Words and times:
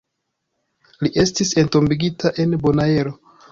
Li 1.03 1.11
estis 1.25 1.53
entombigita 1.65 2.35
en 2.47 2.59
Bonaero. 2.67 3.17